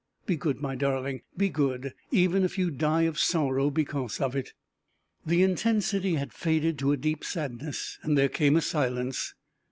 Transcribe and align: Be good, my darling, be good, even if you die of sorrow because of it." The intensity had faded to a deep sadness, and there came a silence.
Be 0.25 0.35
good, 0.35 0.59
my 0.63 0.73
darling, 0.75 1.21
be 1.37 1.47
good, 1.49 1.93
even 2.09 2.43
if 2.43 2.57
you 2.57 2.71
die 2.71 3.03
of 3.03 3.19
sorrow 3.19 3.69
because 3.69 4.19
of 4.19 4.35
it." 4.35 4.53
The 5.27 5.43
intensity 5.43 6.15
had 6.15 6.33
faded 6.33 6.79
to 6.79 6.91
a 6.91 6.97
deep 6.97 7.23
sadness, 7.23 7.99
and 8.01 8.17
there 8.17 8.27
came 8.27 8.55
a 8.55 8.61
silence. 8.61 9.35